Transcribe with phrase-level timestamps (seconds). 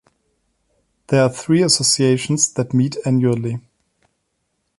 [1.09, 3.59] There are three associations that meet annually.